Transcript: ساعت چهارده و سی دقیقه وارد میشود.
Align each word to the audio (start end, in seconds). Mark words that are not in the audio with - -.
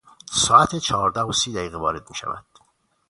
ساعت 0.31 0.75
چهارده 0.75 1.21
و 1.21 1.31
سی 1.33 1.53
دقیقه 1.53 1.77
وارد 1.77 2.09
میشود. 2.09 2.45